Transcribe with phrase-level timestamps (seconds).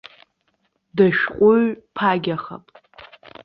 [0.95, 2.65] Дышәҟәыҩҩ ԥагьахап.